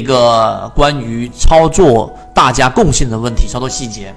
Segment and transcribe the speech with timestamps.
[0.00, 4.12] 一个关于操作大家共性的问题，操作细节。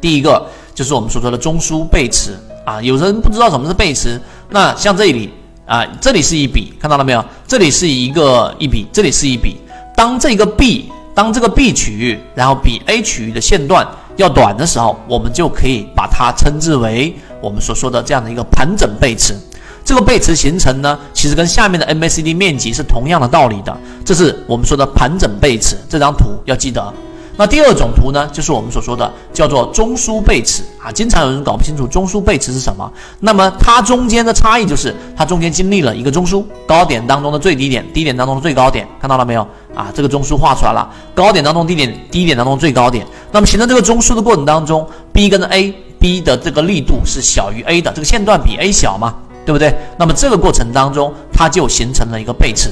[0.00, 5.32] 第一个就是我们所说的中枢背驰啊，有人不知道什么是背驰，那像这里
[5.64, 7.24] 啊，这里是一笔，看到了没有？
[7.46, 9.56] 这里是一个一笔，这里是一笔。
[9.96, 13.86] 当这个 B，当这个 B 区域，然后比 A 区域的线段
[14.16, 19.36] 要短的时候，我们就可以把它称之为我们所说的这样的一个盘整背驰。
[19.84, 25.76] 这个背驰形成呢，其实跟下面的 MACD 面积是同样的道理的，这是我们说的盘整背驰。
[25.88, 26.92] 这张图要记得。
[27.34, 30.92] 那第二种图呢，就是我们所说的叫做中枢背驰啊。
[30.92, 39.40] 经常有人搞不清楚中枢背驰是什么，那么它中间的差异就是它中间经历了一个中枢高点当中的最低点，低点当中的最高点，看到了没有
[39.74, 39.90] 啊？
[39.94, 43.04] 这个中枢画出来了，高点当中低点，低点当中最高点。
[43.32, 49.14] 那么形成这个中枢的过程当中，B 跟 A，B 的这个力度是小于 A 的，这个线段比 A 小嘛，
[49.44, 49.74] 对不对？
[49.98, 52.70] 那么这个过程当中，它就形成了一个背驰。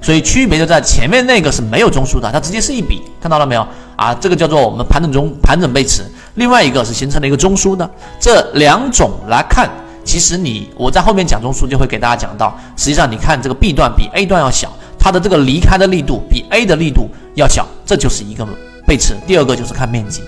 [0.00, 4.14] 所以区别就在前面那个是没有中枢的，它直接是一笔，看到了没有啊？
[4.14, 6.04] 这个叫做我们盘整中盘整背驰。
[6.34, 7.88] 另外一个是形成了一个中枢的，
[8.20, 9.70] 这两种来看，
[10.04, 18.46] 其实你我在后面讲中枢就会给大家讲到，实际上你看这个 B 段比 A 段要小，它的这个离开的力度比 A 的力度要小，这就是一个
[18.86, 19.14] 背驰。
[19.26, 20.22] 第二个就是看面积。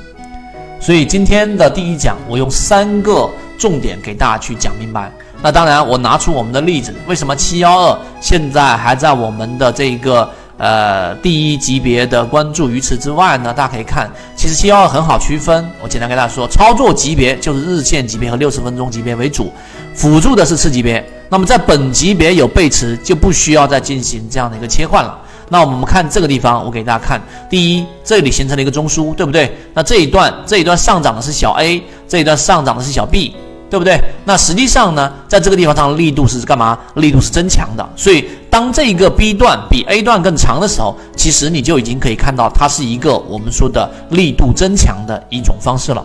[0.80, 5.12] 所以今天的第一讲，我用三个重点给大家去讲明白。
[5.46, 13.54] 那当然，我拿出我们的例子，为什么七幺二现在还在我们的这个呃第一级别的关注鱼池之外呢？
[13.54, 15.64] 大家可以看，其实七幺二很好区分。
[15.80, 19.52] 我简单跟大家说，操作级别就是日线级别和六十分钟级别为主，
[19.94, 21.08] 辅助的是次级别。
[21.28, 25.16] 那么在本级别有背驰，就不需要再进行这样的一个切换了。
[25.48, 29.56] 那我们看这个地方，我给大家看，第一，这里形成了一个中枢，对不对？
[29.74, 33.36] 那这一段这一段上涨的是小 A，这一段上涨的是小 B。
[33.76, 34.02] 对不对？
[34.24, 36.78] 那实际上呢，在这个地方上力度是干嘛？
[36.94, 37.86] 力度是增强的。
[37.94, 46.02] 所以当这一个 B 段比 A 段更长的时候，其实你就已经可以看到它是一个我们说的力度增强的一种方式了。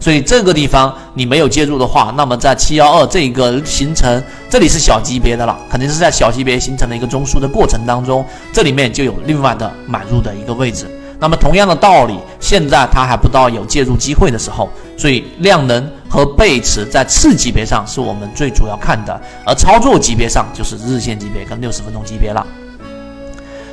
[0.00, 10.90] 所以这个地方你没有介入的话，那么在七幺二这个形成，这里是小级别的了，肯定是在小级别形成了一个中枢的过程当中，这里面就有另外的买入的一个位置。
[11.20, 22.46] 那么同样的道理，现在它还不到有介入机会的时候，所以量能和背驰在次级别上是我们最主要看的，而操作级别上就是日线级别跟六十分钟级别了。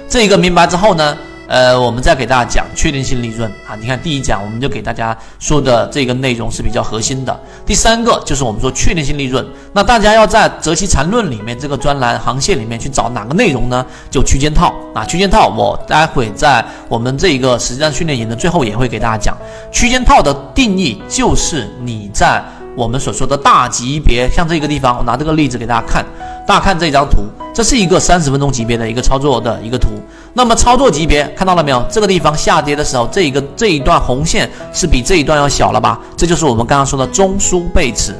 [0.07, 1.17] 这个明白之后呢？
[1.49, 3.75] 呃，我们再给大家讲确定性利润啊。
[3.75, 7.37] 你看第一讲我们就给大家说的这个内容是比较核心的。
[7.65, 9.43] 第三个就是我们说确定性利润，
[9.73, 13.83] 那大家要在择期缠论里面这个专栏航线里面去找哪个内容呢？
[14.11, 19.35] 就区间套啊，区间套我待会在我们这一个实战训练营的最后也会给大家讲。
[19.71, 22.43] 区间套的定义就是你在
[22.75, 26.05] 我们所说的大级别，像这个地方，我拿这个例子给大家看，
[26.47, 29.89] 大家看这张图，这是一个三十分钟级别的一个操作的一个图。
[30.33, 31.83] 那么操作级别看到了没有？
[31.89, 35.99] 这个地方下跌的时候，这一个这一段红线是比这一段要小了吧？
[36.15, 38.15] 这就是我们刚刚说的中枢背驰。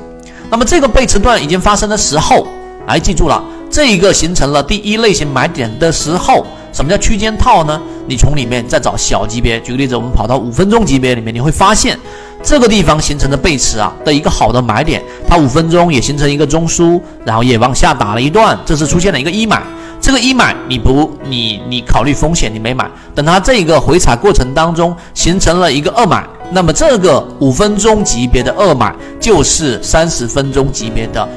[0.50, 2.46] 那么这个背驰段已经发生的时候，
[2.88, 4.62] 来记住了，这一个形成了。
[4.64, 7.80] 第一类型买点的时候，什么叫区间套呢？
[8.08, 11.96] 你从里面再找小级别，举个例子，我们跑到五分钟级别里面，你会发现
[12.42, 19.62] 这个地方形成的背驰啊的一个好的买点，它五分钟也形成一个中枢，然后也往下打了一段，这是出现了一个一买。
[20.02, 31.28] 这个一买你不你你考虑风险你没买，等它这个回踩过程当中形成了一个二买，那么这个五分钟级别的二买就是三十分钟级别的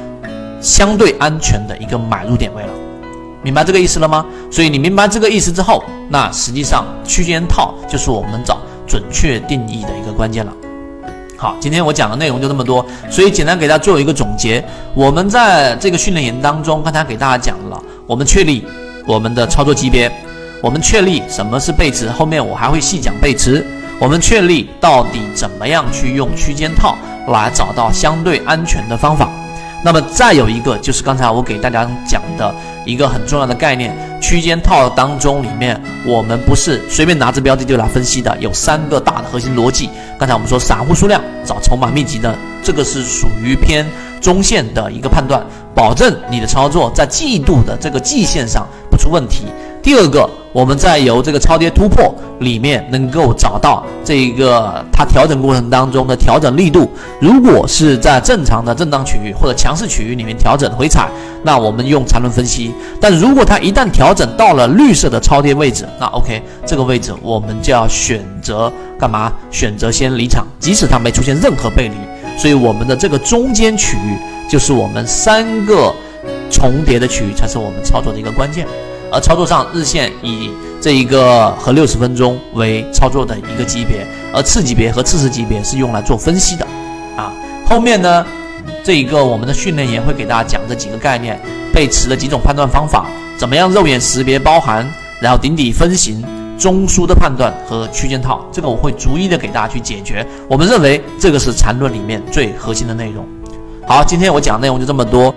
[0.61, 2.69] 相对安全的一个买入点位了，
[3.43, 4.25] 明白这个意思了吗？
[4.49, 10.53] 所以你明白这个意思之后，那实际上区间套就是我们找准确定义的一个关键了。
[11.43, 14.65] 好，今天我讲的内容就这么多，所以简单给大家做一个总结，
[14.95, 17.83] 我们在这个训练营当中刚才给大家讲了。
[18.07, 18.65] 我们确立
[19.09, 20.09] 我们的操作级别，
[20.63, 23.67] 我们确立什么是背驰，后面我还会细讲背驰。
[23.99, 29.29] 我们确立到底怎么样去用区间套来找到相对安全的方法。
[29.85, 32.55] 那么再有一个就是刚才我给大家讲的
[32.85, 39.89] 一个很重要的概念，区间套当中里面我们不是随便拿着标的就来分析的，有三个大的核心逻辑。
[40.19, 43.87] 刚才我们说散户数量找筹码密集的，这个是属于偏
[44.21, 45.45] 中线的一个判断。
[45.75, 49.47] 保证你的操作在季度的这个季线上不出问题。
[49.83, 56.89] 第二个，我们在由这个超跌突破里面能够找到这一个它调整过程当中的调整力度。
[57.21, 61.09] 如果是在正常的震荡区域或者强势区域里面调整回踩，
[61.43, 62.73] 那我们用缠论分析。
[63.01, 69.33] 但如果它一旦调整到了绿色的超跌位置，那 OK，这个位置我们就要选择干嘛？
[69.51, 71.95] 选择先离场，即使它没出现任何背离。
[72.39, 74.17] 所以我们的这个中间区域。
[74.51, 75.95] 就是我们三个
[76.51, 78.67] 重叠的区域才是我们操作的一个关键。
[79.13, 80.51] 而操作上日线以
[80.81, 86.67] 这一个和六十分钟为操作的一个级别，而次级别和次次级别是用来做分析的，
[87.15, 87.31] 啊，
[87.67, 88.25] 后面呢，
[88.83, 91.39] 这一个我们的训练也会给大家讲这几个概念，
[91.75, 93.07] 背驰的几种判断方法，
[93.37, 96.25] 怎么样肉眼识别包含，然后顶底分型、
[96.59, 100.27] 中枢的判断和区间套，这个我会逐一的给大家去解决。
[100.49, 103.25] 我们认为这个是缠论里面最核心的内容。
[103.87, 105.35] 好，今天我讲内容就这么多。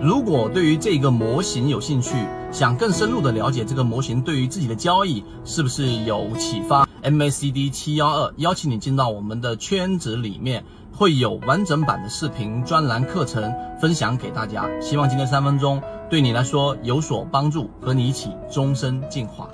[0.00, 2.14] 如果对于这个模型有兴趣，
[2.52, 14.68] 想更深入的了解这个模型对于自己的交易是不是有启发？MACD 七幺二邀请你进到我们的圈子里面，会有完整版的视频专栏课程分享给大家。
[14.80, 19.50] 希望今天三分钟对你来说有所帮助，和你一起终身进化。